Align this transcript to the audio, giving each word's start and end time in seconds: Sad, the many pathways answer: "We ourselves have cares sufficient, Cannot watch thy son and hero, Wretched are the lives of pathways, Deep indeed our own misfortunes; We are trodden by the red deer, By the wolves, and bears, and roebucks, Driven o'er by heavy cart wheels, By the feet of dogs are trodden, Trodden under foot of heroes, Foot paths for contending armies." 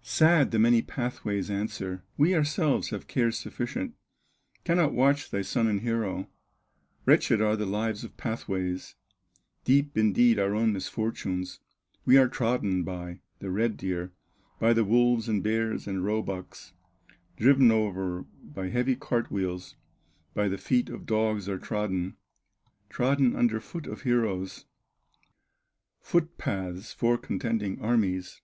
Sad, 0.00 0.52
the 0.52 0.58
many 0.58 0.80
pathways 0.80 1.50
answer: 1.50 2.02
"We 2.16 2.34
ourselves 2.34 2.88
have 2.88 3.06
cares 3.06 3.36
sufficient, 3.38 3.92
Cannot 4.64 4.94
watch 4.94 5.30
thy 5.30 5.42
son 5.42 5.66
and 5.66 5.82
hero, 5.82 6.30
Wretched 7.04 7.42
are 7.42 7.56
the 7.56 7.66
lives 7.66 8.02
of 8.02 8.16
pathways, 8.16 8.94
Deep 9.64 9.98
indeed 9.98 10.38
our 10.38 10.54
own 10.54 10.72
misfortunes; 10.72 11.60
We 12.06 12.16
are 12.16 12.26
trodden 12.26 12.84
by 12.84 13.20
the 13.40 13.50
red 13.50 13.76
deer, 13.76 14.14
By 14.58 14.72
the 14.72 14.82
wolves, 14.82 15.28
and 15.28 15.42
bears, 15.42 15.86
and 15.86 16.02
roebucks, 16.02 16.72
Driven 17.36 17.70
o'er 17.70 18.24
by 18.42 18.70
heavy 18.70 18.96
cart 18.96 19.30
wheels, 19.30 19.76
By 20.32 20.48
the 20.48 20.56
feet 20.56 20.88
of 20.88 21.04
dogs 21.04 21.50
are 21.50 21.58
trodden, 21.58 22.16
Trodden 22.88 23.36
under 23.36 23.60
foot 23.60 23.86
of 23.86 24.04
heroes, 24.04 24.64
Foot 26.00 26.38
paths 26.38 26.94
for 26.94 27.18
contending 27.18 27.78
armies." 27.82 28.40